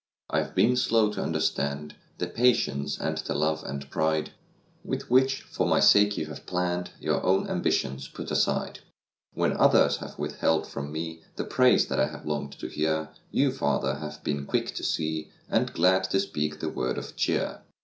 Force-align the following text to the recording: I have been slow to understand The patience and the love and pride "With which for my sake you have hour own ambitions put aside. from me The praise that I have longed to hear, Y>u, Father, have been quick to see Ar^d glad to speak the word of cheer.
I 0.31 0.39
have 0.39 0.55
been 0.55 0.75
slow 0.77 1.13
to 1.13 1.21
understand 1.21 1.93
The 2.17 2.25
patience 2.25 2.97
and 2.97 3.19
the 3.19 3.35
love 3.35 3.63
and 3.63 3.87
pride 3.91 4.31
"With 4.83 5.11
which 5.11 5.43
for 5.43 5.67
my 5.67 5.79
sake 5.79 6.17
you 6.17 6.25
have 6.25 6.41
hour 6.51 7.21
own 7.21 7.47
ambitions 7.47 8.07
put 8.07 8.31
aside. 8.31 8.79
from 9.35 10.91
me 10.91 11.21
The 11.35 11.45
praise 11.47 11.85
that 11.85 11.99
I 11.99 12.07
have 12.07 12.25
longed 12.25 12.53
to 12.57 12.67
hear, 12.67 13.09
Y>u, 13.31 13.51
Father, 13.51 13.97
have 13.97 14.23
been 14.23 14.47
quick 14.47 14.73
to 14.73 14.83
see 14.83 15.29
Ar^d 15.51 15.71
glad 15.73 16.05
to 16.05 16.19
speak 16.19 16.61
the 16.61 16.69
word 16.69 16.97
of 16.97 17.15
cheer. 17.15 17.61